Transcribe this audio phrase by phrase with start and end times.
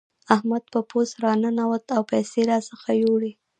[0.35, 3.31] احمد په پوست راننوت او پيسې راڅخه يوړې.